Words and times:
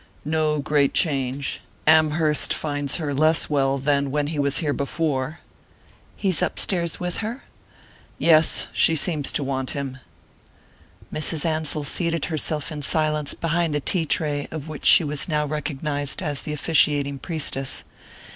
"No 0.25 0.57
great 0.57 0.95
change 0.95 1.61
Amherst 1.85 2.55
finds 2.55 2.95
her 2.95 3.13
less 3.13 3.51
well 3.51 3.77
than 3.77 4.09
when 4.09 4.25
he 4.25 4.39
was 4.39 4.57
here 4.57 4.73
before." 4.73 5.41
"He's 6.15 6.41
upstairs 6.41 6.99
with 6.99 7.17
her?" 7.17 7.43
"Yes 8.17 8.65
she 8.73 8.95
seems 8.95 9.31
to 9.33 9.43
want 9.43 9.73
him." 9.77 9.99
Mrs. 11.13 11.45
Ansell 11.45 11.83
seated 11.83 12.25
herself 12.33 12.71
in 12.71 12.81
silence 12.81 13.35
behind 13.35 13.75
the 13.75 13.79
tea 13.79 14.07
tray, 14.07 14.47
of 14.49 14.67
which 14.67 14.87
she 14.87 15.03
was 15.03 15.27
now 15.29 15.45
recognized 15.45 16.23
as 16.23 16.41
the 16.41 16.51
officiating 16.53 17.19
priestess. 17.19 17.83